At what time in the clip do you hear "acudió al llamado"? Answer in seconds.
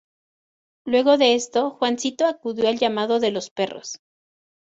2.25-3.19